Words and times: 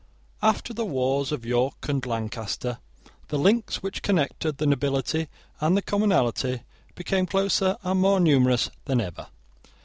After 0.41 0.73
the 0.73 0.83
wars 0.83 1.31
of 1.31 1.45
York 1.45 1.87
and 1.87 2.03
Lancaster, 2.03 2.79
the 3.27 3.37
links 3.37 3.83
which 3.83 4.01
connected 4.01 4.57
the 4.57 4.65
nobility 4.65 5.27
and 5.59 5.77
commonalty 5.85 6.61
became 6.95 7.27
closer 7.27 7.77
and 7.83 8.01
more 8.01 8.19
numerous 8.19 8.71
than 8.85 8.99
ever. 8.99 9.27